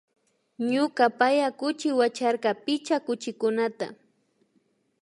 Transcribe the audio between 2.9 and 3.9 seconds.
kuchikukunata